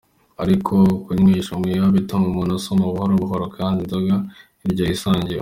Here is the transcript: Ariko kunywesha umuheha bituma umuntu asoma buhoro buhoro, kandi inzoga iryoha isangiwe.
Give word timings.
Ariko 0.43 0.75
kunywesha 1.05 1.49
umuheha 1.55 1.87
bituma 1.97 2.25
umuntu 2.27 2.51
asoma 2.59 2.83
buhoro 2.91 3.13
buhoro, 3.21 3.45
kandi 3.57 3.79
inzoga 3.81 4.15
iryoha 4.65 4.93
isangiwe. 4.97 5.39